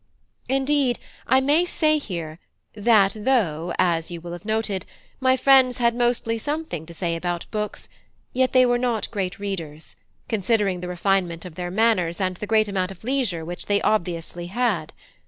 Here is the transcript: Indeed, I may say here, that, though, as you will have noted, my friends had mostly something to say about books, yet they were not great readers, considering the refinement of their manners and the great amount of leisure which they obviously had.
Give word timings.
Indeed, 0.49 0.97
I 1.27 1.39
may 1.41 1.63
say 1.63 1.99
here, 1.99 2.39
that, 2.73 3.11
though, 3.15 3.71
as 3.77 4.09
you 4.09 4.19
will 4.19 4.31
have 4.31 4.45
noted, 4.45 4.83
my 5.19 5.37
friends 5.37 5.77
had 5.77 5.93
mostly 5.93 6.39
something 6.39 6.87
to 6.87 6.93
say 6.95 7.15
about 7.15 7.45
books, 7.51 7.87
yet 8.33 8.51
they 8.51 8.65
were 8.65 8.79
not 8.79 9.11
great 9.11 9.37
readers, 9.37 9.97
considering 10.27 10.79
the 10.81 10.87
refinement 10.87 11.45
of 11.45 11.53
their 11.53 11.69
manners 11.69 12.19
and 12.19 12.35
the 12.37 12.47
great 12.47 12.67
amount 12.67 12.89
of 12.89 13.03
leisure 13.03 13.45
which 13.45 13.67
they 13.67 13.79
obviously 13.83 14.47
had. 14.47 14.91